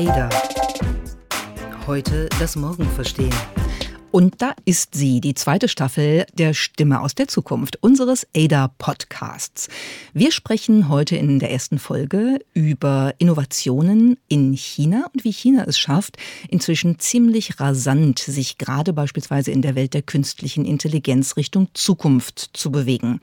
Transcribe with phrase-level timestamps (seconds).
[0.00, 0.30] Ada.
[1.86, 3.34] Heute das Morgen verstehen.
[4.10, 9.68] Und da ist sie, die zweite Staffel der Stimme aus der Zukunft, unseres ADA-Podcasts.
[10.14, 15.78] Wir sprechen heute in der ersten Folge über Innovationen in China und wie China es
[15.78, 16.16] schafft,
[16.48, 22.72] inzwischen ziemlich rasant sich gerade beispielsweise in der Welt der künstlichen Intelligenz Richtung Zukunft zu
[22.72, 23.20] bewegen.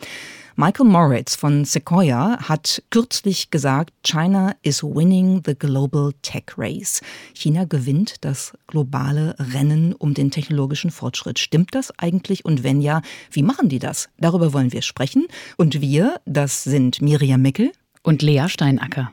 [0.60, 7.00] Michael Moritz von Sequoia hat kürzlich gesagt, China is winning the global tech race.
[7.36, 11.38] China gewinnt das globale Rennen um den technologischen Fortschritt.
[11.38, 12.44] Stimmt das eigentlich?
[12.44, 14.10] Und wenn ja, wie machen die das?
[14.18, 15.28] Darüber wollen wir sprechen.
[15.58, 17.72] Und wir, das sind Miriam Mickel
[18.02, 19.12] und Lea Steinacker.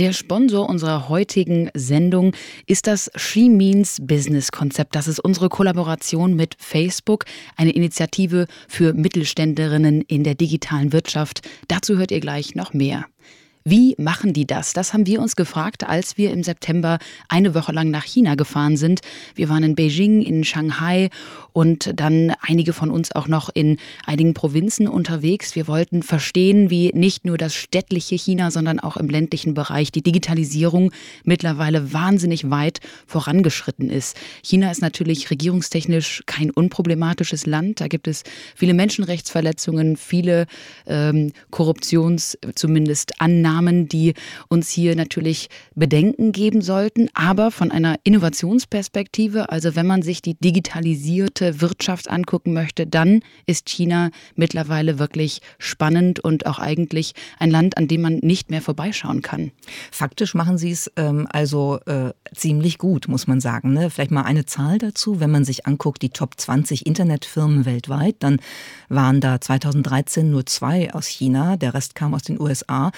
[0.00, 2.32] Der Sponsor unserer heutigen Sendung
[2.66, 4.94] ist das She Means Business Konzept.
[4.94, 11.46] Das ist unsere Kollaboration mit Facebook, eine Initiative für Mittelständlerinnen in der digitalen Wirtschaft.
[11.68, 13.04] Dazu hört ihr gleich noch mehr.
[13.62, 14.72] Wie machen die das?
[14.72, 18.78] Das haben wir uns gefragt, als wir im September eine Woche lang nach China gefahren
[18.78, 19.00] sind.
[19.34, 21.10] Wir waren in Beijing, in Shanghai
[21.52, 25.54] und dann einige von uns auch noch in einigen Provinzen unterwegs.
[25.56, 30.02] Wir wollten verstehen, wie nicht nur das städtliche China, sondern auch im ländlichen Bereich die
[30.02, 30.90] Digitalisierung
[31.24, 34.16] mittlerweile wahnsinnig weit vorangeschritten ist.
[34.42, 37.82] China ist natürlich regierungstechnisch kein unproblematisches Land.
[37.82, 38.22] Da gibt es
[38.54, 40.46] viele Menschenrechtsverletzungen, viele
[40.86, 44.14] ähm, Korruptions, zumindest Annahmen Namen, die
[44.48, 50.34] uns hier natürlich Bedenken geben sollten, aber von einer Innovationsperspektive, also wenn man sich die
[50.34, 57.76] digitalisierte Wirtschaft angucken möchte, dann ist China mittlerweile wirklich spannend und auch eigentlich ein Land,
[57.76, 59.52] an dem man nicht mehr vorbeischauen kann.
[59.92, 63.74] Faktisch machen sie es ähm, also äh, ziemlich gut, muss man sagen.
[63.74, 63.90] Ne?
[63.90, 65.20] Vielleicht mal eine Zahl dazu.
[65.20, 68.40] Wenn man sich anguckt, die Top 20 Internetfirmen weltweit, dann
[68.88, 72.90] waren da 2013 nur zwei aus China, der Rest kam aus den USA.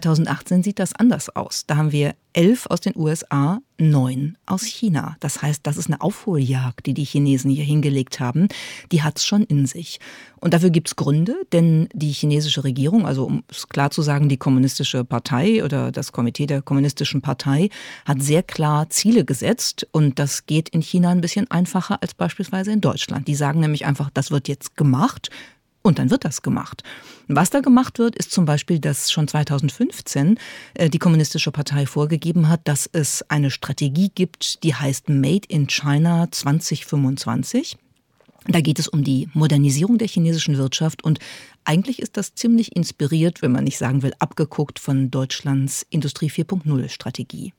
[0.00, 1.66] 2018 sieht das anders aus.
[1.66, 5.16] Da haben wir elf aus den USA, neun aus China.
[5.20, 8.48] Das heißt, das ist eine Aufholjagd, die die Chinesen hier hingelegt haben.
[8.90, 10.00] Die hat es schon in sich.
[10.40, 14.30] Und dafür gibt es Gründe, denn die chinesische Regierung, also um es klar zu sagen,
[14.30, 17.68] die kommunistische Partei oder das Komitee der kommunistischen Partei
[18.06, 19.86] hat sehr klar Ziele gesetzt.
[19.92, 23.28] Und das geht in China ein bisschen einfacher als beispielsweise in Deutschland.
[23.28, 25.28] Die sagen nämlich einfach, das wird jetzt gemacht.
[25.82, 26.82] Und dann wird das gemacht.
[27.26, 30.38] Was da gemacht wird, ist zum Beispiel, dass schon 2015
[30.74, 35.66] äh, die Kommunistische Partei vorgegeben hat, dass es eine Strategie gibt, die heißt Made in
[35.66, 37.76] China 2025.
[38.48, 41.20] Da geht es um die Modernisierung der chinesischen Wirtschaft und
[41.64, 46.88] eigentlich ist das ziemlich inspiriert, wenn man nicht sagen will, abgeguckt von Deutschlands Industrie 4.0
[46.88, 47.52] Strategie.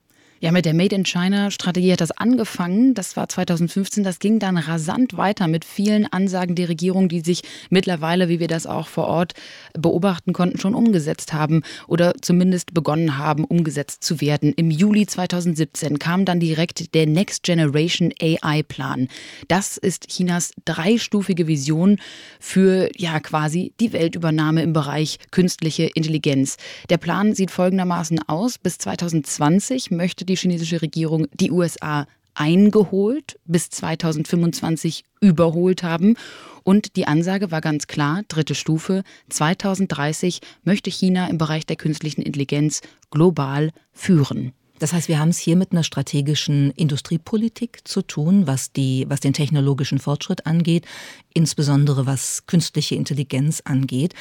[0.43, 2.95] Ja, mit der Made in China Strategie hat das angefangen.
[2.95, 4.03] Das war 2015.
[4.03, 8.49] Das ging dann rasant weiter mit vielen Ansagen der Regierung, die sich mittlerweile, wie wir
[8.49, 9.35] das auch vor Ort
[9.71, 14.51] beobachten konnten, schon umgesetzt haben oder zumindest begonnen haben, umgesetzt zu werden.
[14.51, 19.07] Im Juli 2017 kam dann direkt der Next Generation AI Plan.
[19.47, 21.99] Das ist Chinas dreistufige Vision
[22.41, 26.57] für ja quasi die Weltübernahme im Bereich künstliche Intelligenz.
[26.89, 28.57] Der Plan sieht folgendermaßen aus.
[28.57, 36.15] Bis 2020 möchte die die chinesische Regierung die USA eingeholt, bis 2025 überholt haben.
[36.63, 42.21] Und die Ansage war ganz klar, dritte Stufe, 2030 möchte China im Bereich der künstlichen
[42.21, 44.53] Intelligenz global führen.
[44.79, 49.19] Das heißt, wir haben es hier mit einer strategischen Industriepolitik zu tun, was, die, was
[49.19, 50.85] den technologischen Fortschritt angeht,
[51.33, 54.15] insbesondere was künstliche Intelligenz angeht.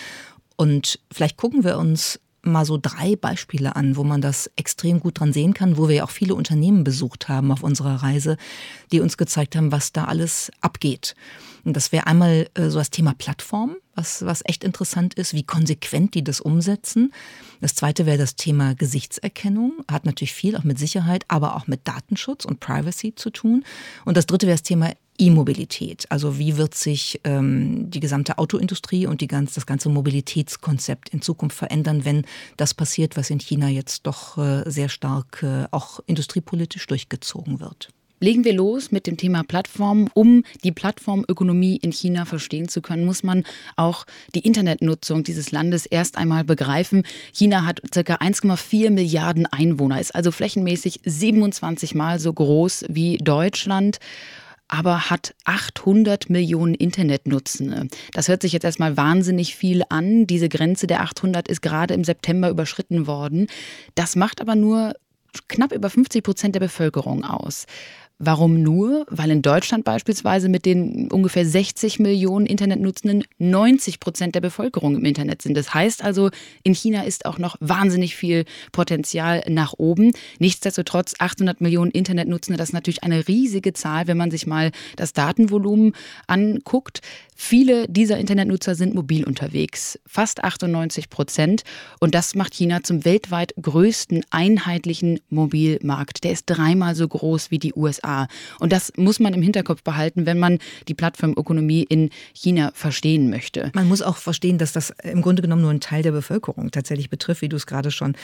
[0.56, 5.20] Und vielleicht gucken wir uns mal so drei Beispiele an, wo man das extrem gut
[5.20, 8.36] dran sehen kann, wo wir ja auch viele Unternehmen besucht haben auf unserer Reise,
[8.90, 11.14] die uns gezeigt haben, was da alles abgeht.
[11.64, 15.44] Und das wäre einmal äh, so das Thema Plattform, was, was echt interessant ist, wie
[15.44, 17.12] konsequent die das umsetzen.
[17.60, 21.86] Das zweite wäre das Thema Gesichtserkennung, hat natürlich viel auch mit Sicherheit, aber auch mit
[21.86, 23.64] Datenschutz und Privacy zu tun.
[24.04, 26.06] Und das dritte wäre das Thema E-Mobilität.
[26.10, 31.22] Also wie wird sich ähm, die gesamte Autoindustrie und die ganz, das ganze Mobilitätskonzept in
[31.22, 32.24] Zukunft verändern, wenn
[32.56, 37.90] das passiert, was in China jetzt doch äh, sehr stark äh, auch industriepolitisch durchgezogen wird.
[38.22, 40.08] Legen wir los mit dem Thema Plattform.
[40.14, 43.42] Um die Plattformökonomie in China verstehen zu können, muss man
[43.74, 44.06] auch
[44.36, 47.02] die Internetnutzung dieses Landes erst einmal begreifen.
[47.32, 48.00] China hat ca.
[48.00, 53.98] 1,4 Milliarden Einwohner, ist also flächenmäßig 27 Mal so groß wie Deutschland
[54.72, 57.88] aber hat 800 Millionen Internetnutzende.
[58.14, 60.26] Das hört sich jetzt erstmal wahnsinnig viel an.
[60.26, 63.48] Diese Grenze der 800 ist gerade im September überschritten worden.
[63.96, 64.94] Das macht aber nur
[65.48, 67.66] knapp über 50 Prozent der Bevölkerung aus.
[68.24, 69.04] Warum nur?
[69.10, 75.04] Weil in Deutschland beispielsweise mit den ungefähr 60 Millionen Internetnutzenden 90 Prozent der Bevölkerung im
[75.04, 75.56] Internet sind.
[75.56, 76.30] Das heißt also,
[76.62, 80.12] in China ist auch noch wahnsinnig viel Potenzial nach oben.
[80.38, 85.14] Nichtsdestotrotz 800 Millionen Internetnutzende, das ist natürlich eine riesige Zahl, wenn man sich mal das
[85.14, 85.92] Datenvolumen
[86.28, 87.00] anguckt.
[87.34, 91.64] Viele dieser Internetnutzer sind mobil unterwegs, fast 98 Prozent.
[91.98, 96.22] Und das macht China zum weltweit größten einheitlichen Mobilmarkt.
[96.22, 98.11] Der ist dreimal so groß wie die USA.
[98.60, 103.70] Und das muss man im Hinterkopf behalten, wenn man die Plattformökonomie in China verstehen möchte.
[103.74, 107.10] Man muss auch verstehen, dass das im Grunde genommen nur einen Teil der Bevölkerung tatsächlich
[107.10, 108.14] betrifft, wie du es gerade schon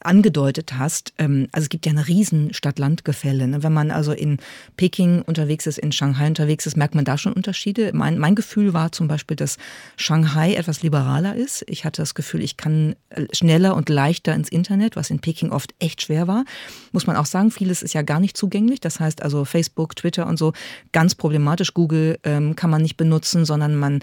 [0.00, 1.14] angedeutet hast.
[1.18, 3.48] Ähm, also es gibt ja eine riesen Stadt-Land-Gefälle.
[3.48, 3.62] Ne?
[3.62, 4.38] Wenn man also in
[4.76, 7.92] Peking unterwegs ist, in Shanghai unterwegs ist, merkt man da schon Unterschiede.
[7.94, 9.56] Mein, mein Gefühl Gefühl war zum Beispiel, dass
[9.96, 11.64] Shanghai etwas liberaler ist.
[11.68, 15.50] Ich hatte das Gefühl, ich kann äh, schneller und leichter ins Internet, was in Peking
[15.50, 16.44] oft echt schwer war.
[16.92, 18.80] Muss man auch sagen, vieles ist ja gar nicht zugänglich.
[18.80, 20.52] Das heißt also Facebook, Twitter und so
[20.92, 21.74] ganz problematisch.
[21.74, 24.00] Google ähm, kann man nicht benutzen, sondern man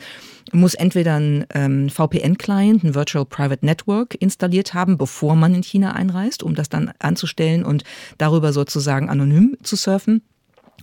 [0.51, 5.93] muss entweder ein ähm, VPN-Client, ein Virtual Private Network installiert haben, bevor man in China
[5.93, 7.83] einreist, um das dann anzustellen und
[8.17, 10.21] darüber sozusagen anonym zu surfen.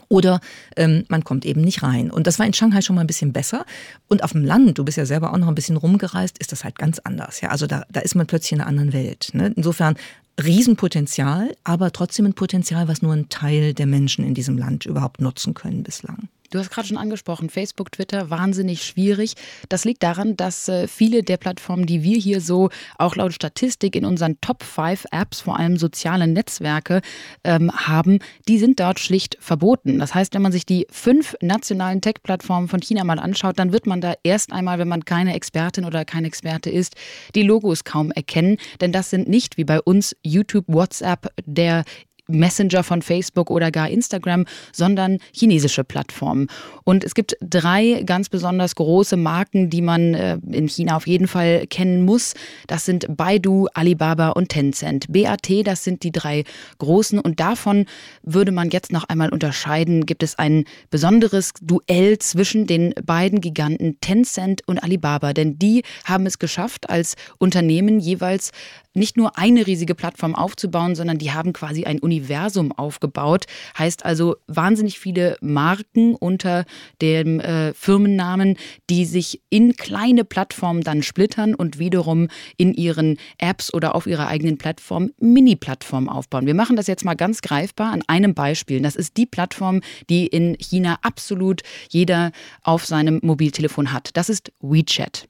[0.08, 0.40] Oder
[0.76, 2.10] ähm, man kommt eben nicht rein.
[2.10, 3.64] Und das war in Shanghai schon mal ein bisschen besser.
[4.08, 6.64] Und auf dem Land, du bist ja selber auch noch ein bisschen rumgereist, ist das
[6.64, 7.40] halt ganz anders.
[7.40, 9.31] Ja, also da, da ist man plötzlich in einer anderen Welt.
[9.32, 9.52] Ne?
[9.56, 9.96] Insofern
[10.40, 15.20] Riesenpotenzial, aber trotzdem ein Potenzial, was nur ein Teil der Menschen in diesem Land überhaupt
[15.20, 16.29] nutzen können bislang.
[16.52, 19.37] Du hast gerade schon angesprochen, Facebook, Twitter, wahnsinnig schwierig.
[19.70, 22.69] Das liegt daran, dass äh, viele der Plattformen, die wir hier so
[22.99, 27.00] auch laut Statistik in unseren Top 5 Apps, vor allem soziale Netzwerke,
[27.43, 28.19] ähm, haben,
[28.49, 29.99] die sind dort schlicht verboten.
[29.99, 33.87] Das heißt, wenn man sich die fünf nationalen Tech-Plattformen von China mal anschaut, dann wird
[33.87, 36.96] man da erst einmal, wenn man keine Expertin oder kein Experte ist,
[37.34, 38.58] die Logos kaum erkennen.
[38.82, 41.84] Denn das sind nicht wie bei uns YouTube, WhatsApp, der
[42.28, 46.48] Messenger von Facebook oder gar Instagram, sondern chinesische Plattformen.
[46.84, 51.26] Und es gibt drei ganz besonders große Marken, die man äh, in China auf jeden
[51.26, 52.34] Fall kennen muss.
[52.66, 55.12] Das sind Baidu, Alibaba und Tencent.
[55.12, 56.44] BAT, das sind die drei
[56.78, 57.19] großen.
[57.19, 57.86] Und davon
[58.22, 60.06] würde man jetzt noch einmal unterscheiden.
[60.06, 65.32] Gibt es ein besonderes Duell zwischen den beiden Giganten Tencent und Alibaba?
[65.32, 68.52] Denn die haben es geschafft, als Unternehmen jeweils
[68.94, 73.47] nicht nur eine riesige Plattform aufzubauen, sondern die haben quasi ein Universum aufgebaut.
[73.79, 76.65] Heißt also wahnsinnig viele Marken unter
[77.00, 78.56] dem äh, Firmennamen,
[78.91, 84.29] die sich in kleine Plattformen dann splittern und wiederum in ihren Apps oder auf ihrer
[84.29, 86.47] eigenen Plattform Mini-Plattformen aufbauen.
[86.47, 88.81] Wir machen das jetzt mal ganz greifbar an einem Beispiel.
[88.81, 89.81] Das ist die Plattform,
[90.11, 94.11] die in China absolut jeder auf seinem Mobiltelefon hat.
[94.15, 95.29] Das ist WeChat.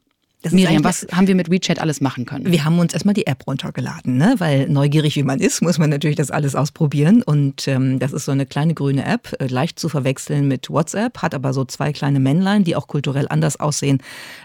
[0.51, 2.51] Miriam, was haben wir mit WeChat alles machen können?
[2.51, 4.35] Wir haben uns erstmal die App runtergeladen, ne?
[4.39, 7.23] weil neugierig wie man ist, muss man natürlich das alles ausprobieren.
[7.23, 11.19] Und ähm, das ist so eine kleine grüne App, äh, leicht zu verwechseln mit WhatsApp,
[11.19, 13.99] hat aber so zwei kleine Männlein, die auch kulturell anders aussehen,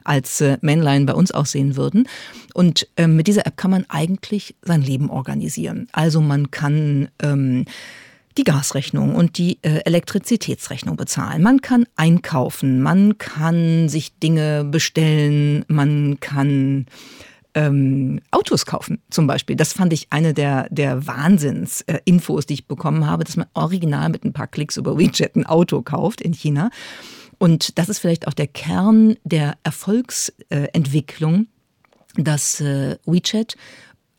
[0.03, 2.07] als äh, Männlein bei uns aussehen würden.
[2.53, 5.87] Und ähm, mit dieser App kann man eigentlich sein Leben organisieren.
[5.93, 7.65] Also man kann ähm,
[8.37, 11.41] die Gasrechnung und die äh, Elektrizitätsrechnung bezahlen.
[11.41, 16.85] Man kann einkaufen, man kann sich Dinge bestellen, man kann
[17.57, 19.55] ähm, Autos kaufen zum Beispiel.
[19.55, 24.09] Das fand ich eine der, der Wahnsinns-Infos, äh, die ich bekommen habe, dass man original
[24.09, 26.69] mit ein paar Klicks über WeChat ein Auto kauft in China.
[27.39, 31.47] Und das ist vielleicht auch der Kern der Erfolgsentwicklung,
[32.15, 33.55] dass äh, WeChat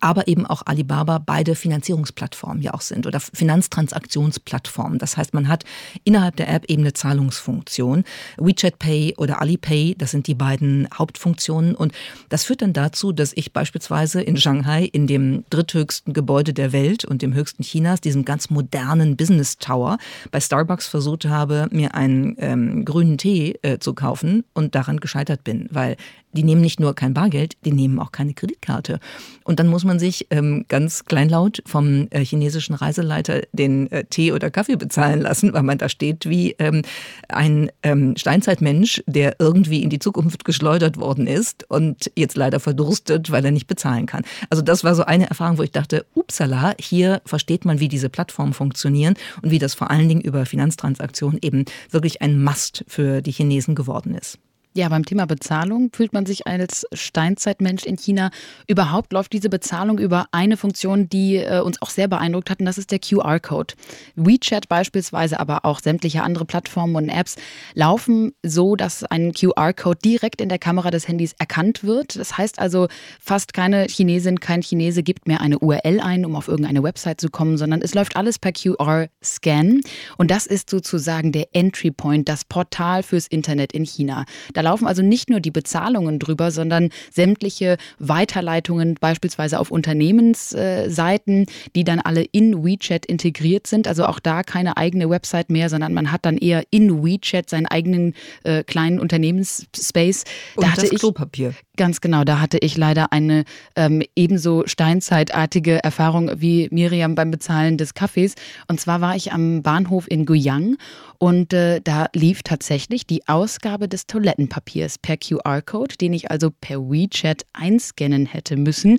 [0.01, 4.99] aber eben auch Alibaba beide Finanzierungsplattformen ja auch sind oder Finanztransaktionsplattformen.
[4.99, 5.65] Das heißt, man hat
[6.05, 8.05] innerhalb der App eben eine Zahlungsfunktion.
[8.37, 11.75] WeChat Pay oder Alipay, das sind die beiden Hauptfunktionen.
[11.75, 11.93] Und
[12.29, 17.05] das führt dann dazu, dass ich beispielsweise in Shanghai in dem dritthöchsten Gebäude der Welt
[17.05, 19.99] und dem höchsten Chinas, diesem ganz modernen Business Tower,
[20.31, 25.45] bei Starbucks versucht habe, mir einen ähm, grünen Tee äh, zu kaufen und daran gescheitert
[25.45, 25.97] bin, weil
[26.33, 29.01] die nehmen nicht nur kein Bargeld, die nehmen auch keine Kreditkarte.
[29.45, 34.33] Und dann muss man sich ähm, ganz kleinlaut vom äh, chinesischen Reiseleiter den äh, Tee
[34.33, 36.83] oder Kaffee bezahlen lassen, weil man da steht wie ähm,
[37.29, 43.31] ein ähm, Steinzeitmensch, der irgendwie in die Zukunft geschleudert worden ist und jetzt leider verdurstet,
[43.31, 44.23] weil er nicht bezahlen kann.
[44.51, 48.09] Also das war so eine Erfahrung, wo ich dachte, upsala, hier versteht man, wie diese
[48.11, 53.23] Plattformen funktionieren und wie das vor allen Dingen über Finanztransaktionen eben wirklich ein Must für
[53.23, 54.39] die Chinesen geworden ist.
[54.79, 58.31] Ja, beim Thema Bezahlung fühlt man sich als Steinzeitmensch in China.
[58.69, 62.67] Überhaupt läuft diese Bezahlung über eine Funktion, die äh, uns auch sehr beeindruckt hat, und
[62.67, 63.75] das ist der QR-Code.
[64.15, 67.35] WeChat beispielsweise, aber auch sämtliche andere Plattformen und Apps
[67.75, 72.15] laufen so, dass ein QR-Code direkt in der Kamera des Handys erkannt wird.
[72.15, 72.87] Das heißt also,
[73.19, 77.31] fast keine Chinesin, kein Chinese gibt mehr eine URL ein, um auf irgendeine Website zu
[77.31, 79.81] kommen, sondern es läuft alles per QR-Scan.
[80.19, 84.25] Und das ist sozusagen der Entry Point, das Portal fürs Internet in China.
[84.55, 91.85] Da laufen also nicht nur die Bezahlungen drüber, sondern sämtliche Weiterleitungen beispielsweise auf Unternehmensseiten, die
[91.85, 93.89] dann alle in WeChat integriert sind.
[93.89, 97.67] Also auch da keine eigene Website mehr, sondern man hat dann eher in WeChat seinen
[97.67, 100.25] eigenen äh, kleinen Unternehmensspace.
[100.25, 101.55] Da Und hatte das ich, Klopapier.
[101.79, 103.45] Ganz genau, da hatte ich leider eine
[103.75, 108.35] ähm, ebenso steinzeitartige Erfahrung wie Miriam beim Bezahlen des Kaffees.
[108.67, 110.77] Und zwar war ich am Bahnhof in Guyang
[111.19, 116.79] und äh, da lief tatsächlich die Ausgabe des Toilettenpapiers per QR-Code, den ich also per
[116.89, 118.99] WeChat einscannen hätte müssen.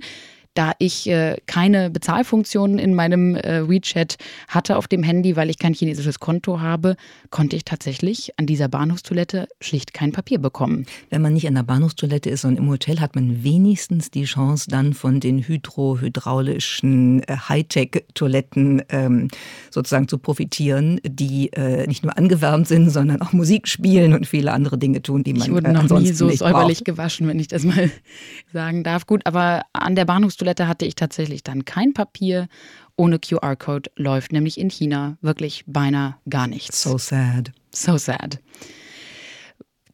[0.60, 5.58] Da ich äh, keine Bezahlfunktionen in meinem äh, WeChat hatte auf dem Handy, weil ich
[5.58, 6.96] kein chinesisches Konto habe,
[7.30, 10.84] konnte ich tatsächlich an dieser Bahnhofstoilette schlicht kein Papier bekommen.
[11.08, 14.68] Wenn man nicht an der Bahnhofstoilette ist, sondern im Hotel, hat man wenigstens die Chance,
[14.68, 19.28] dann von den hydrohydraulischen äh, Hightech-Toiletten ähm,
[19.70, 24.52] sozusagen zu profitieren, die äh, nicht nur angewärmt sind, sondern auch Musik spielen und viele
[24.52, 27.48] andere Dinge tun, die man ich wurde äh, noch nie so säuberlich gewaschen, wenn ich
[27.48, 27.90] das mal
[28.52, 29.06] sagen darf.
[29.06, 32.48] Gut, aber an der Bahnhofstoilette Toilette hatte ich tatsächlich dann kein Papier.
[32.96, 36.82] Ohne QR-Code läuft nämlich in China wirklich beinahe gar nichts.
[36.82, 37.52] So sad.
[37.72, 38.40] So sad.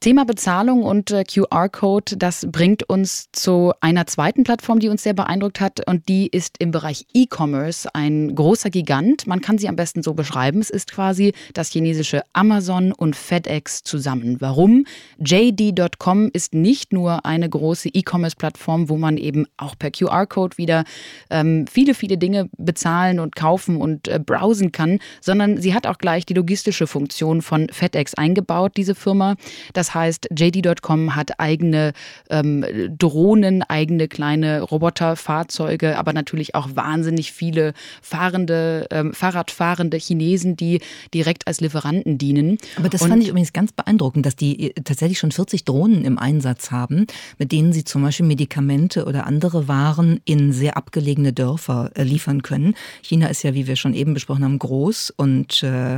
[0.01, 5.15] Thema Bezahlung und äh, QR-Code, das bringt uns zu einer zweiten Plattform, die uns sehr
[5.15, 5.87] beeindruckt hat.
[5.87, 9.27] Und die ist im Bereich E-Commerce ein großer Gigant.
[9.27, 10.61] Man kann sie am besten so beschreiben.
[10.61, 14.37] Es ist quasi das chinesische Amazon und FedEx zusammen.
[14.41, 14.85] Warum?
[15.19, 20.85] JD.com ist nicht nur eine große E-Commerce-Plattform, wo man eben auch per QR-Code wieder
[21.31, 25.99] ähm, viele, viele Dinge bezahlen und kaufen und äh, browsen kann, sondern sie hat auch
[25.99, 29.35] gleich die logistische Funktion von FedEx eingebaut, diese Firma.
[29.73, 31.93] Das heißt, JD.com hat eigene
[32.31, 32.65] ähm,
[32.97, 40.81] Drohnen, eigene kleine Roboterfahrzeuge, aber natürlich auch wahnsinnig viele fahrende, ähm, Fahrradfahrende Chinesen, die
[41.13, 42.59] direkt als Lieferanten dienen.
[42.77, 46.05] Aber das Und fand ich übrigens ganz beeindruckend, dass die äh, tatsächlich schon 40 Drohnen
[46.05, 47.07] im Einsatz haben,
[47.39, 52.43] mit denen sie zum Beispiel Medikamente oder andere Waren in sehr abgelegene Dörfer äh, liefern
[52.43, 52.75] können.
[53.03, 55.97] China ist ja, wie wir schon eben besprochen haben, groß und äh,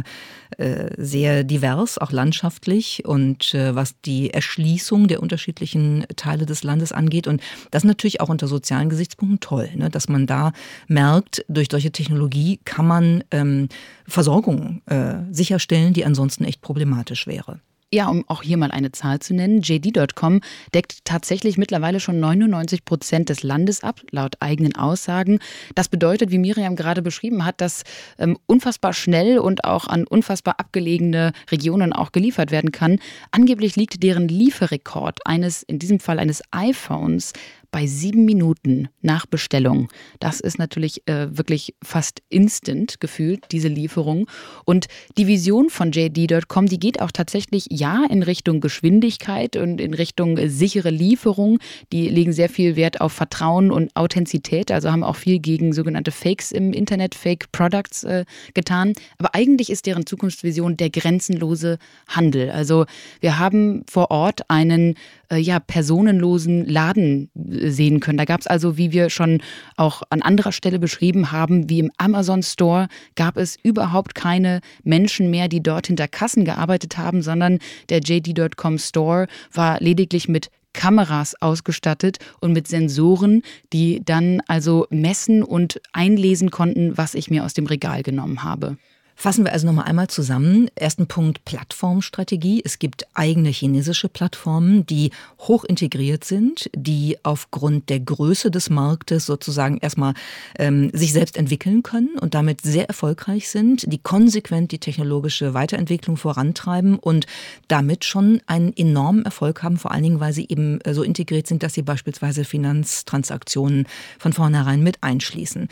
[0.56, 6.90] äh sehr divers, auch landschaftlich und äh, was die Erschließung der unterschiedlichen Teile des Landes
[6.90, 7.28] angeht.
[7.28, 9.88] Und das natürlich auch unter sozialen Gesichtspunkten toll, ne?
[9.88, 10.52] dass man da
[10.88, 13.68] merkt, durch solche Technologie kann man ähm,
[14.06, 17.60] Versorgung äh, sicherstellen, die ansonsten echt problematisch wäre.
[17.90, 20.42] Ja, um auch hier mal eine Zahl zu nennen, JD.com
[20.74, 25.38] deckt tatsächlich mittlerweile schon 99 Prozent des Landes ab, laut eigenen Aussagen.
[25.74, 27.84] Das bedeutet, wie Miriam gerade beschrieben hat, dass
[28.18, 32.98] ähm, unfassbar schnell und auch an unfassbar abgelegene Regionen auch geliefert werden kann.
[33.30, 37.32] Angeblich liegt deren Lieferrekord eines, in diesem Fall eines iPhones,
[37.70, 39.88] bei sieben Minuten nach Bestellung.
[40.20, 44.26] Das ist natürlich äh, wirklich fast instant gefühlt, diese Lieferung.
[44.64, 49.94] Und die Vision von JD.com, die geht auch tatsächlich ja in Richtung Geschwindigkeit und in
[49.94, 51.58] Richtung sichere Lieferung.
[51.92, 56.10] Die legen sehr viel Wert auf Vertrauen und Authentizität, also haben auch viel gegen sogenannte
[56.10, 58.94] Fakes im Internet, Fake Products äh, getan.
[59.18, 62.50] Aber eigentlich ist deren Zukunftsvision der grenzenlose Handel.
[62.50, 62.86] Also
[63.20, 64.94] wir haben vor Ort einen
[65.30, 68.18] äh, ja, personenlosen Laden sehen können.
[68.18, 69.40] Da gab es also, wie wir schon
[69.76, 75.30] auch an anderer Stelle beschrieben haben, wie im Amazon Store, gab es überhaupt keine Menschen
[75.30, 77.58] mehr, die dort hinter Kassen gearbeitet haben, sondern
[77.88, 83.42] der JD.com Store war lediglich mit Kameras ausgestattet und mit Sensoren,
[83.72, 88.76] die dann also messen und einlesen konnten, was ich mir aus dem Regal genommen habe.
[89.20, 90.70] Fassen wir also nochmal einmal zusammen.
[90.76, 92.62] Ersten Punkt Plattformstrategie.
[92.64, 95.10] Es gibt eigene chinesische Plattformen, die
[95.40, 100.14] hoch integriert sind, die aufgrund der Größe des Marktes sozusagen erstmal
[100.56, 106.16] ähm, sich selbst entwickeln können und damit sehr erfolgreich sind, die konsequent die technologische Weiterentwicklung
[106.16, 107.26] vorantreiben und
[107.66, 111.48] damit schon einen enormen Erfolg haben, vor allen Dingen, weil sie eben äh, so integriert
[111.48, 113.88] sind, dass sie beispielsweise Finanztransaktionen
[114.20, 115.66] von vornherein mit einschließen.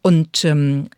[0.00, 0.88] Und ähm,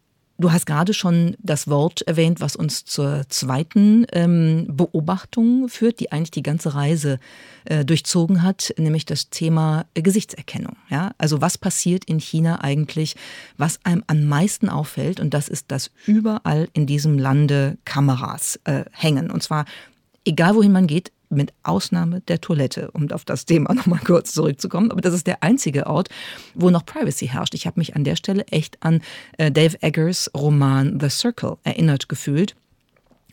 [0.40, 6.12] Du hast gerade schon das Wort erwähnt, was uns zur zweiten ähm, Beobachtung führt, die
[6.12, 7.18] eigentlich die ganze Reise
[7.66, 10.76] äh, durchzogen hat, nämlich das Thema äh, Gesichtserkennung.
[10.88, 11.10] Ja?
[11.18, 13.16] Also was passiert in China eigentlich,
[13.58, 18.84] was einem am meisten auffällt, und das ist, dass überall in diesem Lande Kameras äh,
[18.92, 19.30] hängen.
[19.30, 19.66] Und zwar,
[20.24, 24.90] egal wohin man geht, mit Ausnahme der Toilette, um auf das Thema nochmal kurz zurückzukommen.
[24.90, 26.08] Aber das ist der einzige Ort,
[26.54, 27.54] wo noch Privacy herrscht.
[27.54, 29.00] Ich habe mich an der Stelle echt an
[29.38, 32.54] äh, Dave Eggers Roman The Circle erinnert gefühlt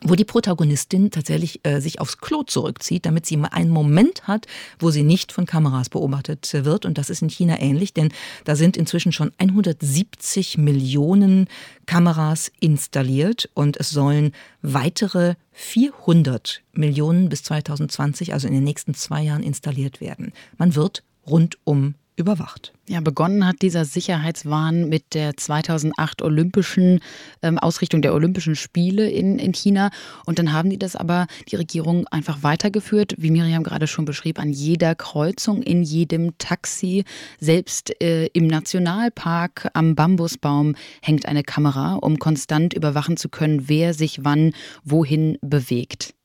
[0.03, 4.47] wo die Protagonistin tatsächlich äh, sich aufs Klo zurückzieht, damit sie mal einen Moment hat,
[4.79, 6.85] wo sie nicht von Kameras beobachtet wird.
[6.85, 8.09] Und das ist in China ähnlich, denn
[8.45, 11.47] da sind inzwischen schon 170 Millionen
[11.85, 19.23] Kameras installiert und es sollen weitere 400 Millionen bis 2020, also in den nächsten zwei
[19.23, 20.33] Jahren, installiert werden.
[20.57, 22.73] Man wird rundum überwacht.
[22.89, 26.99] Ja, begonnen hat dieser Sicherheitswahn mit der 2008 olympischen
[27.41, 29.91] ähm, Ausrichtung der Olympischen Spiele in, in China.
[30.25, 34.39] Und dann haben die das aber, die Regierung, einfach weitergeführt, wie Miriam gerade schon beschrieb,
[34.39, 37.05] an jeder Kreuzung, in jedem Taxi.
[37.39, 43.93] Selbst äh, im Nationalpark am Bambusbaum hängt eine Kamera, um konstant überwachen zu können, wer
[43.93, 46.16] sich wann wohin bewegt.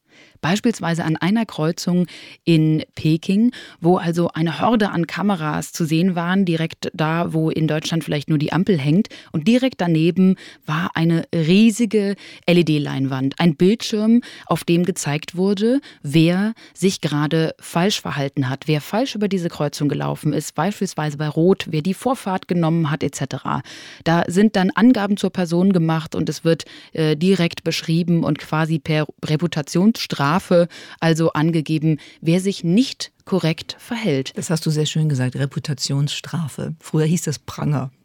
[0.43, 2.07] Beispielsweise an einer Kreuzung
[2.45, 7.69] in Peking, wo also eine Horde an Kameras zu sehen waren, direkt da, wo in
[7.69, 9.07] Deutschland vielleicht nur die Ampel hängt.
[9.31, 10.35] Und direkt daneben
[10.67, 12.17] war eine riesige
[12.49, 19.15] LED-Leinwand, ein Bildschirm, auf dem gezeigt wurde, wer sich gerade falsch verhalten hat, wer falsch
[19.15, 23.63] über diese Kreuzung gelaufen ist, beispielsweise bei Rot, wer die Vorfahrt genommen hat, etc.
[24.03, 28.81] Da sind dann Angaben zur Person gemacht und es wird äh, direkt beschrieben und quasi
[28.81, 34.33] per Reputationsstrafe Strafe also angegeben, wer sich nicht korrekt verhält.
[34.35, 36.75] Das hast du sehr schön gesagt, Reputationsstrafe.
[36.81, 37.91] Früher hieß das Pranger.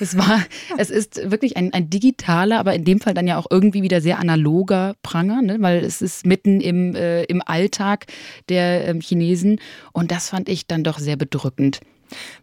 [0.00, 0.44] Es war,
[0.76, 4.00] es ist wirklich ein, ein digitaler, aber in dem Fall dann ja auch irgendwie wieder
[4.00, 5.56] sehr analoger Pranger, ne?
[5.60, 8.06] weil es ist mitten im, äh, im Alltag
[8.48, 9.60] der ähm, Chinesen
[9.92, 11.80] und das fand ich dann doch sehr bedrückend.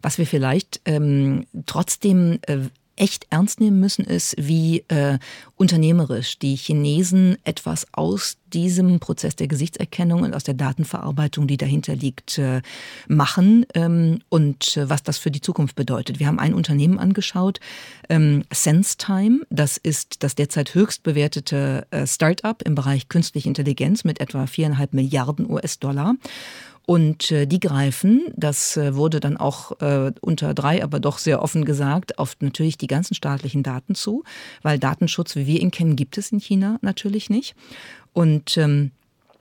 [0.02, 2.58] Was wir vielleicht ähm, trotzdem äh,
[2.96, 5.18] echt ernst nehmen müssen, ist, wie äh,
[5.56, 11.96] unternehmerisch die Chinesen etwas aus diesem Prozess der Gesichtserkennung und aus der Datenverarbeitung, die dahinter
[11.96, 12.62] liegt, äh,
[13.08, 16.20] machen ähm, und äh, was das für die Zukunft bedeutet.
[16.20, 17.58] Wir haben ein Unternehmen angeschaut,
[18.08, 19.40] ähm, SenseTime.
[19.50, 24.94] Das ist das derzeit höchst bewertete äh, Start-up im Bereich künstliche Intelligenz mit etwa viereinhalb
[24.94, 26.14] Milliarden US-Dollar.
[26.86, 31.42] Und äh, die greifen, das äh, wurde dann auch äh, unter drei, aber doch sehr
[31.42, 34.22] offen gesagt, auf natürlich die ganzen staatlichen Daten zu,
[34.62, 37.54] weil Datenschutz, wie wir ihn kennen, gibt es in China natürlich nicht.
[38.12, 38.90] Und ähm,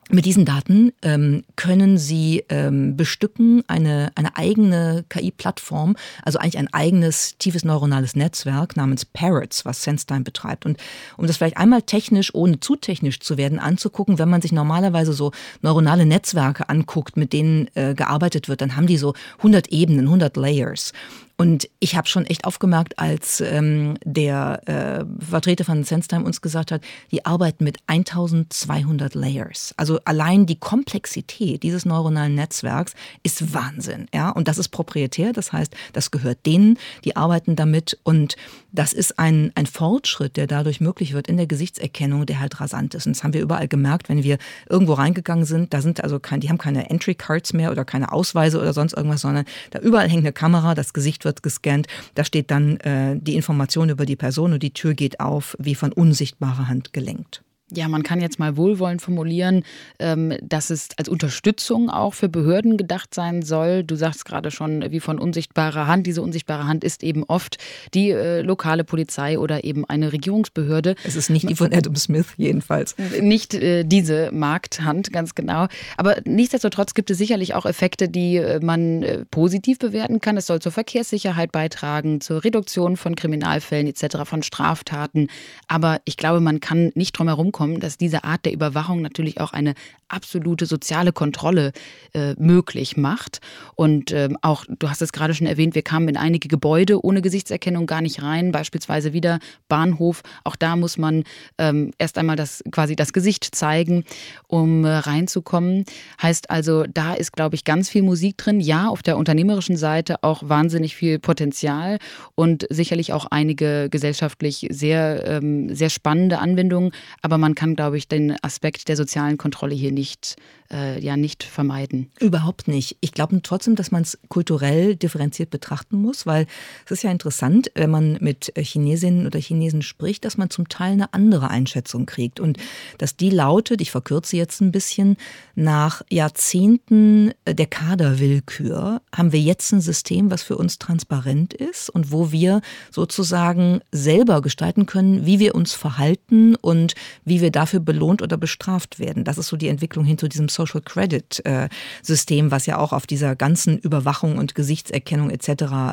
[0.09, 6.73] mit diesen Daten ähm, können Sie ähm, bestücken eine, eine eigene KI-Plattform, also eigentlich ein
[6.73, 10.65] eigenes tiefes neuronales Netzwerk namens Parrots, was SenseTime betreibt.
[10.65, 10.77] Und
[11.17, 15.13] um das vielleicht einmal technisch, ohne zu technisch zu werden, anzugucken, wenn man sich normalerweise
[15.13, 20.05] so neuronale Netzwerke anguckt, mit denen äh, gearbeitet wird, dann haben die so 100 Ebenen,
[20.05, 20.93] 100 Layers.
[21.35, 26.71] Und ich habe schon echt aufgemerkt, als ähm, der äh, Vertreter von SenseTime uns gesagt
[26.71, 29.73] hat, die arbeiten mit 1200 Layers.
[29.75, 32.93] Also allein die Komplexität dieses neuronalen Netzwerks
[33.23, 34.07] ist Wahnsinn.
[34.13, 34.29] Ja?
[34.29, 37.99] Und das ist proprietär, das heißt, das gehört denen, die arbeiten damit.
[38.03, 38.35] Und
[38.71, 42.93] das ist ein, ein Fortschritt, der dadurch möglich wird in der Gesichtserkennung, der halt rasant
[42.93, 43.07] ist.
[43.07, 44.37] Und das haben wir überall gemerkt, wenn wir
[44.69, 45.73] irgendwo reingegangen sind.
[45.73, 48.93] Da sind also kein, die haben keine Entry Cards mehr oder keine Ausweise oder sonst
[48.93, 53.17] irgendwas, sondern da überall hängt eine Kamera, das Gesicht wird gescannt, da steht dann äh,
[53.19, 57.43] die Information über die Person und die Tür geht auf, wie von unsichtbarer Hand gelenkt
[57.75, 59.63] ja, man kann jetzt mal wohlwollend formulieren,
[59.99, 63.83] ähm, dass es als Unterstützung auch für Behörden gedacht sein soll.
[63.83, 66.07] Du sagst gerade schon, wie von unsichtbarer Hand.
[66.07, 67.57] Diese unsichtbare Hand ist eben oft
[67.93, 70.95] die äh, lokale Polizei oder eben eine Regierungsbehörde.
[71.03, 72.95] Es ist nicht die von Adam Smith jedenfalls.
[73.19, 75.67] Nicht äh, diese Markthand, ganz genau.
[75.97, 80.37] Aber nichtsdestotrotz gibt es sicherlich auch Effekte, die äh, man positiv bewerten kann.
[80.37, 85.27] Es soll zur Verkehrssicherheit beitragen, zur Reduktion von Kriminalfällen etc., von Straftaten.
[85.67, 89.01] Aber ich glaube, man kann nicht drum herum kommen, kommen, dass diese Art der Überwachung
[89.01, 89.73] natürlich auch eine
[90.13, 91.71] absolute soziale Kontrolle
[92.13, 93.39] äh, möglich macht.
[93.75, 97.21] Und ähm, auch, du hast es gerade schon erwähnt, wir kamen in einige Gebäude ohne
[97.21, 100.21] Gesichtserkennung gar nicht rein, beispielsweise wieder Bahnhof.
[100.43, 101.23] Auch da muss man
[101.57, 104.03] ähm, erst einmal das quasi das Gesicht zeigen,
[104.47, 105.85] um äh, reinzukommen.
[106.21, 108.59] Heißt also, da ist, glaube ich, ganz viel Musik drin.
[108.59, 111.97] Ja, auf der unternehmerischen Seite auch wahnsinnig viel Potenzial
[112.35, 116.91] und sicherlich auch einige gesellschaftlich sehr, ähm, sehr spannende Anwendungen.
[117.21, 120.35] Aber man kann, glaube ich, den Aspekt der sozialen Kontrolle hier nicht, nicht
[120.71, 122.11] äh, ja, nicht vermeiden.
[122.19, 122.97] Überhaupt nicht.
[123.01, 126.47] Ich glaube trotzdem, dass man es kulturell differenziert betrachten muss, weil
[126.85, 130.93] es ist ja interessant, wenn man mit Chinesinnen oder Chinesen spricht, dass man zum Teil
[130.93, 132.57] eine andere Einschätzung kriegt und
[132.97, 135.17] dass die lautet, ich verkürze jetzt ein bisschen,
[135.55, 142.11] nach Jahrzehnten der Kaderwillkür haben wir jetzt ein System, was für uns transparent ist und
[142.11, 146.95] wo wir sozusagen selber gestalten können, wie wir uns verhalten und
[147.25, 149.23] wie wir dafür belohnt oder bestraft werden.
[149.23, 151.69] Das ist so die Entwicklung hin zu diesem Social Credit äh,
[152.01, 155.49] System, was ja auch auf dieser ganzen Überwachung und Gesichtserkennung etc.,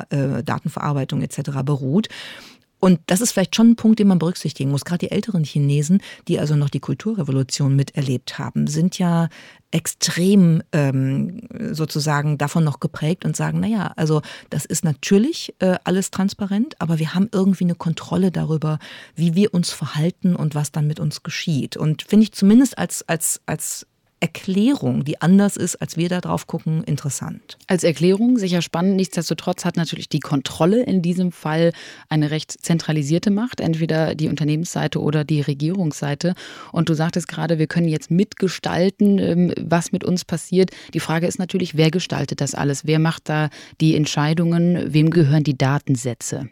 [0.09, 1.51] äh, Datenverarbeitung etc.
[1.63, 2.07] beruht.
[2.81, 4.85] Und das ist vielleicht schon ein Punkt, den man berücksichtigen muss.
[4.85, 9.29] Gerade die älteren Chinesen, die also noch die Kulturrevolution miterlebt haben, sind ja
[9.69, 16.09] extrem ähm, sozusagen davon noch geprägt und sagen, naja, also das ist natürlich äh, alles
[16.09, 18.79] transparent, aber wir haben irgendwie eine Kontrolle darüber,
[19.15, 21.77] wie wir uns verhalten und was dann mit uns geschieht.
[21.77, 23.85] Und finde ich zumindest als, als, als
[24.21, 27.57] Erklärung, die anders ist, als wir da drauf gucken, interessant.
[27.67, 28.95] Als Erklärung sicher spannend.
[28.95, 31.73] Nichtsdestotrotz hat natürlich die Kontrolle in diesem Fall
[32.07, 36.35] eine recht zentralisierte Macht, entweder die Unternehmensseite oder die Regierungsseite.
[36.71, 40.69] Und du sagtest gerade, wir können jetzt mitgestalten, ähm, was mit uns passiert.
[40.93, 42.85] Die Frage ist natürlich, wer gestaltet das alles?
[42.85, 43.49] Wer macht da
[43.81, 44.93] die Entscheidungen?
[44.93, 46.47] Wem gehören die Datensätze?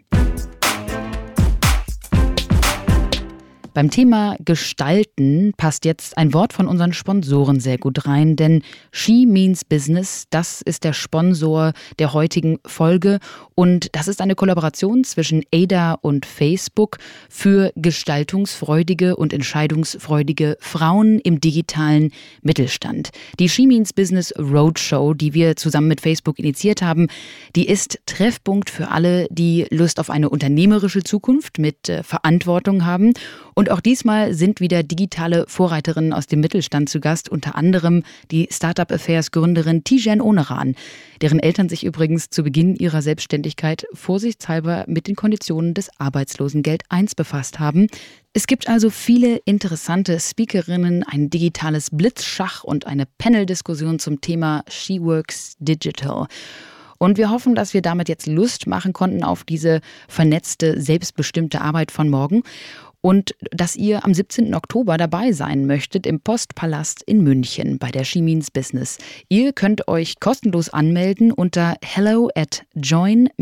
[3.80, 8.62] Beim Thema Gestalten passt jetzt ein Wort von unseren Sponsoren sehr gut rein, denn
[8.92, 13.20] She Means Business, das ist der Sponsor der heutigen Folge
[13.56, 16.98] und das ist eine Kollaboration zwischen Ada und Facebook
[17.30, 22.12] für gestaltungsfreudige und entscheidungsfreudige Frauen im digitalen
[22.42, 23.12] Mittelstand.
[23.39, 27.08] Die She Means Business Roadshow, die wir zusammen mit Facebook initiiert haben,
[27.56, 33.13] die ist Treffpunkt für alle, die Lust auf eine unternehmerische Zukunft mit äh, Verantwortung haben
[33.60, 38.48] und auch diesmal sind wieder digitale Vorreiterinnen aus dem Mittelstand zu Gast, unter anderem die
[38.50, 40.76] Startup Affairs Gründerin Tijen Oneran,
[41.19, 47.15] deren Eltern sich übrigens zu Beginn ihrer Selbstständigkeit vorsichtshalber mit den Konditionen des Arbeitslosengeld 1
[47.15, 47.88] befasst haben.
[48.32, 55.02] Es gibt also viele interessante Speakerinnen, ein digitales Blitzschach und eine Panel-Diskussion zum Thema She
[55.02, 56.28] Works Digital.
[57.02, 61.91] Und wir hoffen, dass wir damit jetzt Lust machen konnten auf diese vernetzte, selbstbestimmte Arbeit
[61.91, 62.43] von morgen
[63.02, 64.54] und dass ihr am 17.
[64.54, 68.98] Oktober dabei sein möchtet im Postpalast in München bei der Chemins Business.
[69.30, 73.34] Ihr könnt euch kostenlos anmelden unter hello at join-ada.com.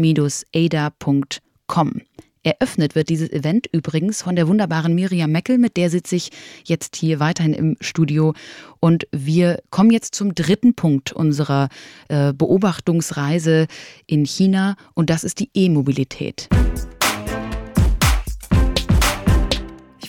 [2.48, 6.32] Eröffnet wird dieses Event übrigens von der wunderbaren Miriam Meckel, mit der sitze ich
[6.64, 8.34] jetzt hier weiterhin im Studio.
[8.80, 11.68] Und wir kommen jetzt zum dritten Punkt unserer
[12.08, 13.68] äh, Beobachtungsreise
[14.06, 16.48] in China und das ist die E-Mobilität.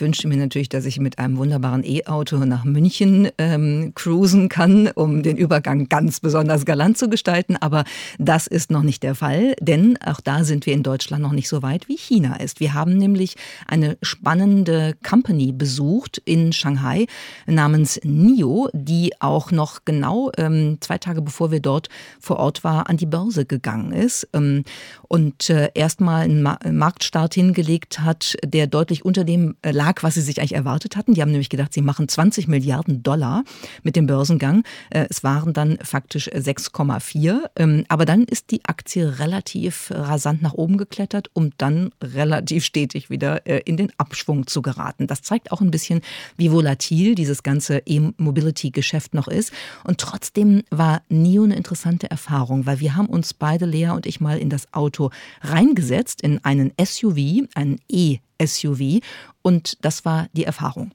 [0.00, 5.22] Wünschte mir natürlich, dass ich mit einem wunderbaren E-Auto nach München ähm, cruisen kann, um
[5.22, 7.56] den Übergang ganz besonders galant zu gestalten.
[7.56, 7.84] Aber
[8.18, 11.48] das ist noch nicht der Fall, denn auch da sind wir in Deutschland noch nicht
[11.48, 12.60] so weit, wie China ist.
[12.60, 17.06] Wir haben nämlich eine spannende Company besucht in Shanghai
[17.46, 21.88] namens NIO, die auch noch genau ähm, zwei Tage bevor wir dort
[22.20, 24.64] vor Ort waren, an die Börse gegangen ist ähm,
[25.08, 30.14] und äh, erstmal einen Ma Marktstart hingelegt hat, der deutlich unter dem äh, lag, was
[30.14, 31.14] sie sich eigentlich erwartet hatten.
[31.14, 33.44] Die haben nämlich gedacht, sie machen 20 Milliarden Dollar
[33.82, 34.64] mit dem Börsengang.
[34.90, 37.48] Äh, es waren dann faktisch 6,4.
[37.56, 43.08] Ähm, aber dann ist die Aktie relativ rasant nach oben geklettert, um dann relativ stetig
[43.08, 45.06] wieder äh, in den Abschwung zu geraten.
[45.06, 46.02] Das zeigt auch ein bisschen,
[46.36, 49.52] wie volatil dieses ganze E-Mobility-Geschäft noch ist.
[49.84, 54.20] Und trotzdem war NIO eine interessante Erfahrung, weil wir haben uns beide, Lea und ich,
[54.20, 59.00] mal in das Auto reingesetzt, in einen SUV, einen E SUV
[59.42, 60.92] und das war die Erfahrung.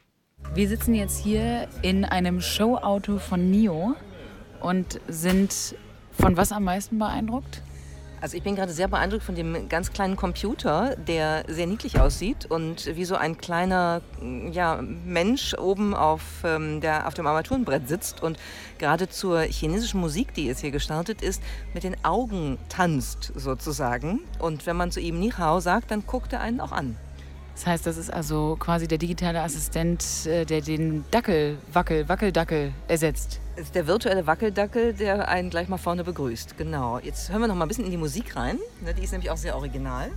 [0.54, 3.96] Wir sitzen jetzt hier in einem Showauto von NIO
[4.62, 5.76] und sind
[6.12, 7.62] von was am meisten beeindruckt?
[8.24, 12.46] Also ich bin gerade sehr beeindruckt von dem ganz kleinen Computer, der sehr niedlich aussieht
[12.46, 14.02] und wie so ein kleiner
[14.50, 18.40] ja, Mensch oben auf, ähm, der, auf dem Armaturenbrett sitzt und
[18.78, 24.22] gerade zur chinesischen Musik, die jetzt hier gestartet ist, mit den Augen tanzt sozusagen.
[24.40, 26.96] Und wenn man zu ihm Ni Hao sagt, dann guckt er einen auch an.
[27.54, 32.74] Das heißt, das ist also quasi der digitale Assistent, äh, der den Dackel, Wackel, Wackeldackel
[32.88, 33.40] ersetzt.
[33.56, 36.58] Das ist der virtuelle Wackeldackel, der einen gleich mal vorne begrüßt.
[36.58, 37.00] Genau.
[37.00, 38.58] Jetzt hören wir noch mal ein bisschen in die Musik rein.
[38.82, 40.10] Ne, die ist nämlich auch sehr original.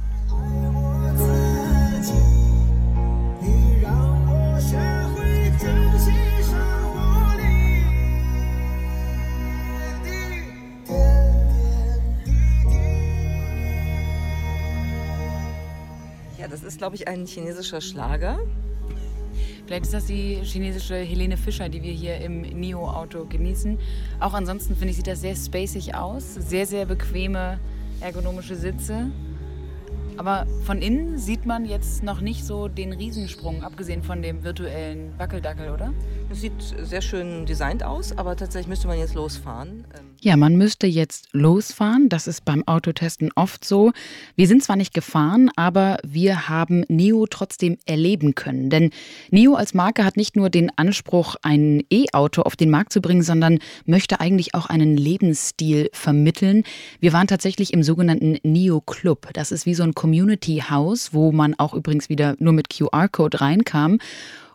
[16.48, 18.38] Das ist, glaube ich, ein chinesischer Schlager.
[19.66, 23.78] Vielleicht ist das die chinesische Helene Fischer, die wir hier im NIO-Auto genießen.
[24.20, 26.34] Auch ansonsten finde ich, sieht das sehr spacig aus.
[26.34, 27.58] Sehr, sehr bequeme
[28.00, 29.10] ergonomische Sitze.
[30.18, 35.12] Aber von innen sieht man jetzt noch nicht so den Riesensprung, abgesehen von dem virtuellen
[35.18, 35.92] Wackeldackel, oder?
[36.30, 36.52] Es sieht
[36.82, 39.84] sehr schön designt aus, aber tatsächlich müsste man jetzt losfahren.
[39.96, 42.08] Ähm, ja, man müsste jetzt losfahren.
[42.08, 43.92] Das ist beim Autotesten oft so.
[44.34, 48.70] Wir sind zwar nicht gefahren, aber wir haben Neo trotzdem erleben können.
[48.70, 48.90] Denn
[49.30, 53.22] Neo als Marke hat nicht nur den Anspruch, ein E-Auto auf den Markt zu bringen,
[53.22, 56.64] sondern möchte eigentlich auch einen Lebensstil vermitteln.
[57.00, 59.28] Wir waren tatsächlich im sogenannten Neo Club.
[59.34, 63.40] Das ist wie so ein Community House, wo man auch übrigens wieder nur mit QR-Code
[63.40, 63.98] reinkam.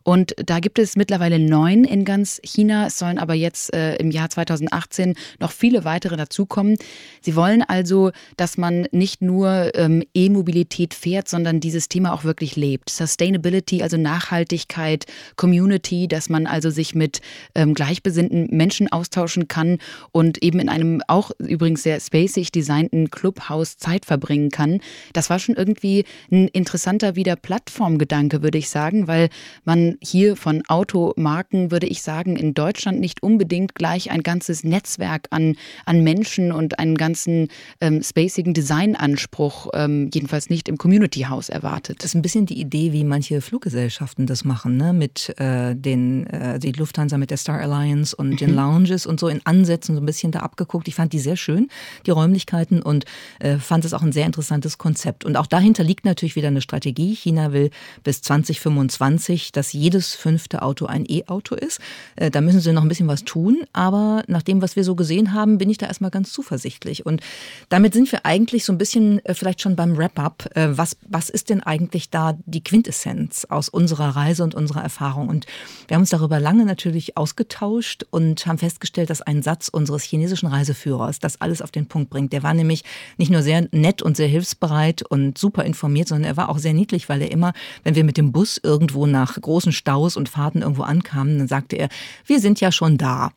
[0.03, 2.87] Und da gibt es mittlerweile neun in ganz China.
[2.87, 6.77] Es sollen aber jetzt äh, im Jahr 2018 noch viele weitere dazukommen.
[7.21, 12.55] Sie wollen also, dass man nicht nur ähm, E-Mobilität fährt, sondern dieses Thema auch wirklich
[12.55, 12.89] lebt.
[12.89, 17.21] Sustainability, also Nachhaltigkeit, Community, dass man also sich mit
[17.55, 19.77] ähm, gleichbesinnten Menschen austauschen kann
[20.11, 24.79] und eben in einem auch übrigens sehr spacig designten Clubhaus Zeit verbringen kann.
[25.13, 29.29] Das war schon irgendwie ein interessanter wieder Plattformgedanke, würde ich sagen, weil
[29.63, 35.27] man hier von Automarken, würde ich sagen, in Deutschland nicht unbedingt gleich ein ganzes Netzwerk
[35.31, 37.47] an, an Menschen und einen ganzen
[37.79, 41.97] ähm, spacigen Designanspruch, ähm, jedenfalls nicht im Community House erwartet.
[41.99, 44.93] Das ist ein bisschen die Idee, wie manche Fluggesellschaften das machen, ne?
[44.93, 48.37] mit äh, den, äh, die Lufthansa mit der Star Alliance und mhm.
[48.37, 50.87] den Lounges und so in Ansätzen so ein bisschen da abgeguckt.
[50.87, 51.69] Ich fand die sehr schön,
[52.05, 53.05] die Räumlichkeiten und
[53.39, 55.25] äh, fand es auch ein sehr interessantes Konzept.
[55.25, 57.15] Und auch dahinter liegt natürlich wieder eine Strategie.
[57.15, 57.69] China will
[58.03, 61.79] bis 2025, dass jedes fünfte Auto ein E-Auto ist.
[62.15, 63.63] Äh, da müssen sie noch ein bisschen was tun.
[63.73, 67.05] Aber nach dem, was wir so gesehen haben, bin ich da erstmal ganz zuversichtlich.
[67.05, 67.21] Und
[67.69, 70.49] damit sind wir eigentlich so ein bisschen äh, vielleicht schon beim Wrap-up.
[70.55, 75.27] Äh, was, was ist denn eigentlich da die Quintessenz aus unserer Reise und unserer Erfahrung?
[75.27, 75.45] Und
[75.87, 80.47] wir haben uns darüber lange natürlich ausgetauscht und haben festgestellt, dass ein Satz unseres chinesischen
[80.47, 82.33] Reiseführers das alles auf den Punkt bringt.
[82.33, 82.83] Der war nämlich
[83.17, 86.73] nicht nur sehr nett und sehr hilfsbereit und super informiert, sondern er war auch sehr
[86.73, 90.29] niedlich, weil er immer, wenn wir mit dem Bus irgendwo nach großen großen Staus und
[90.29, 91.89] Fahrten irgendwo ankamen, dann sagte er,
[92.25, 93.31] wir sind ja schon da.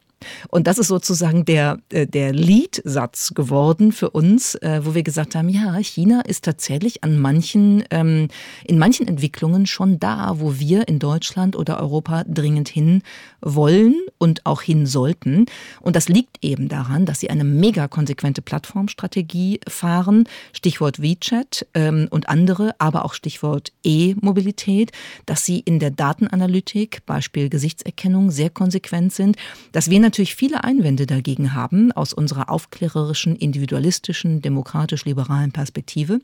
[0.49, 5.35] Und das ist sozusagen der, äh, der Leadsatz geworden für uns, äh, wo wir gesagt
[5.35, 8.29] haben, ja, China ist tatsächlich an manchen, ähm,
[8.65, 13.03] in manchen Entwicklungen schon da, wo wir in Deutschland oder Europa dringend hin
[13.41, 15.47] wollen und auch hin sollten.
[15.81, 22.09] Und das liegt eben daran, dass sie eine mega konsequente Plattformstrategie fahren, Stichwort WeChat ähm,
[22.11, 24.93] und andere, aber auch Stichwort E-Mobilität,
[25.27, 29.37] dass sie in der Datenanalytik, Beispiel Gesichtserkennung, sehr konsequent sind,
[29.73, 36.21] dass wir natürlich viele Einwände dagegen haben aus unserer aufklärerischen, individualistischen, demokratisch-liberalen Perspektive.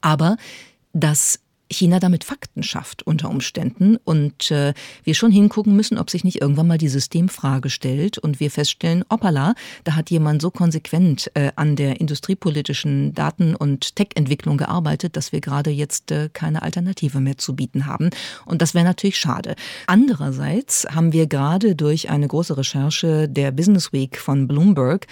[0.00, 0.36] Aber
[0.92, 4.72] dass China damit Fakten schafft unter Umständen und äh,
[5.04, 9.04] wir schon hingucken müssen, ob sich nicht irgendwann mal die Systemfrage stellt und wir feststellen,
[9.08, 9.54] opala,
[9.84, 15.40] da hat jemand so konsequent äh, an der industriepolitischen Daten- und Tech-Entwicklung gearbeitet, dass wir
[15.40, 18.10] gerade jetzt äh, keine Alternative mehr zu bieten haben
[18.46, 19.54] und das wäre natürlich schade.
[19.86, 25.06] Andererseits haben wir gerade durch eine große Recherche der Business Week von Bloomberg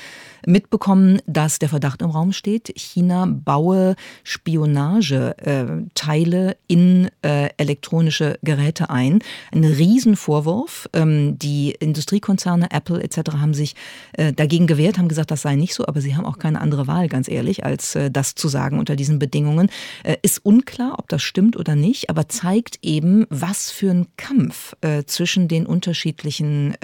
[0.47, 8.91] mitbekommen, dass der Verdacht im Raum steht, China baue Spionageteile äh, in äh, elektronische Geräte
[8.91, 9.21] ein.
[9.53, 10.89] Ein Riesenvorwurf.
[10.93, 13.33] Ähm, die Industriekonzerne Apple etc.
[13.39, 13.75] haben sich
[14.15, 16.87] äh, dagegen gewehrt, haben gesagt, das sei nicht so, aber sie haben auch keine andere
[16.87, 19.71] Wahl, ganz ehrlich, als äh, das zu sagen unter diesen Bedingungen.
[20.03, 24.75] Äh, ist unklar, ob das stimmt oder nicht, aber zeigt eben, was für ein Kampf
[24.81, 26.75] äh, zwischen den unterschiedlichen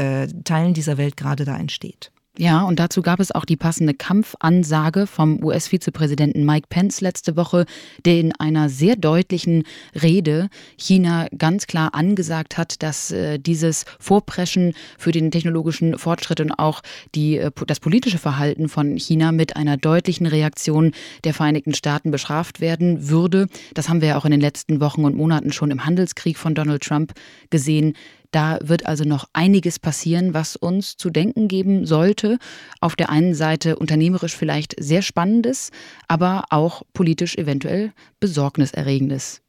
[0.45, 2.12] Teilen dieser Welt gerade da entsteht.
[2.39, 7.67] Ja, und dazu gab es auch die passende Kampfansage vom US-Vizepräsidenten Mike Pence letzte Woche,
[8.07, 9.65] der in einer sehr deutlichen
[9.95, 16.53] Rede China ganz klar angesagt hat, dass äh, dieses Vorpreschen für den technologischen Fortschritt und
[16.53, 16.81] auch
[17.15, 20.93] die, äh, das politische Verhalten von China mit einer deutlichen Reaktion
[21.25, 23.47] der Vereinigten Staaten bestraft werden würde.
[23.75, 26.55] Das haben wir ja auch in den letzten Wochen und Monaten schon im Handelskrieg von
[26.55, 27.13] Donald Trump
[27.51, 27.93] gesehen.
[28.33, 32.39] Da wird also noch einiges passieren, was uns zu denken geben sollte.
[32.81, 35.71] Auf der einen Seite unternehmerisch vielleicht sehr spannendes,
[36.09, 39.43] aber auch politisch eventuell besorgniserregendes.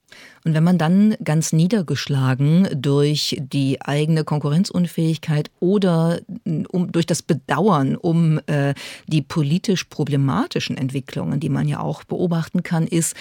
[0.46, 6.20] Und wenn man dann ganz niedergeschlagen durch die eigene Konkurrenzunfähigkeit oder
[6.70, 8.74] um, durch das Bedauern um äh,
[9.08, 13.16] die politisch problematischen Entwicklungen, die man ja auch beobachten kann, ist,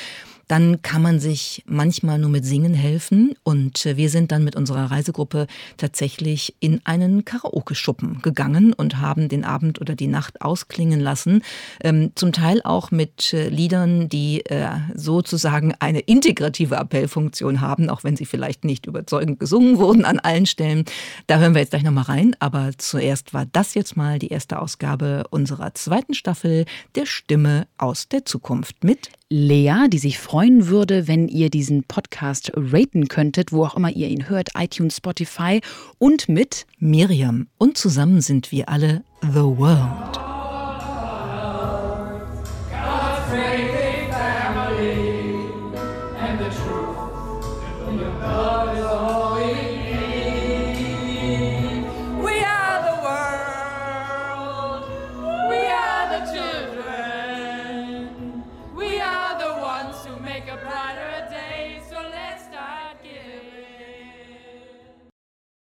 [0.52, 3.35] dann kann man sich manchmal nur mit Singen helfen.
[3.42, 5.46] Und äh, wir sind dann mit unserer Reisegruppe
[5.78, 11.42] tatsächlich in einen Karaoke-Schuppen gegangen und haben den Abend oder die Nacht ausklingen lassen.
[11.82, 16.76] Ähm, zum Teil auch mit äh, Liedern, die äh, sozusagen eine integrative
[17.12, 20.85] Appellfunktion haben, auch wenn sie vielleicht nicht überzeugend gesungen wurden an allen Stellen.
[21.27, 22.35] Da hören wir jetzt gleich nochmal rein.
[22.40, 28.09] Aber zuerst war das jetzt mal die erste Ausgabe unserer zweiten Staffel der Stimme aus
[28.09, 33.64] der Zukunft mit Lea, die sich freuen würde, wenn ihr diesen Podcast raten könntet, wo
[33.64, 35.61] auch immer ihr ihn hört, iTunes, Spotify
[35.98, 37.48] und mit Miriam.
[37.59, 40.32] Und zusammen sind wir alle The World.